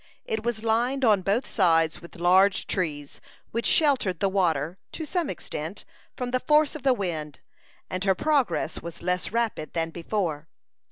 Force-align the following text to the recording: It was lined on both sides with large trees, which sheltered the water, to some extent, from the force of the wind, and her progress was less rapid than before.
It 0.25 0.43
was 0.43 0.63
lined 0.63 1.05
on 1.05 1.21
both 1.21 1.45
sides 1.45 2.01
with 2.01 2.15
large 2.15 2.65
trees, 2.65 3.21
which 3.51 3.67
sheltered 3.67 4.19
the 4.19 4.29
water, 4.29 4.79
to 4.93 5.05
some 5.05 5.29
extent, 5.29 5.85
from 6.17 6.31
the 6.31 6.39
force 6.39 6.73
of 6.73 6.81
the 6.81 6.95
wind, 6.95 7.39
and 7.87 8.03
her 8.03 8.15
progress 8.15 8.81
was 8.81 9.03
less 9.03 9.31
rapid 9.31 9.73
than 9.73 9.91
before. 9.91 10.47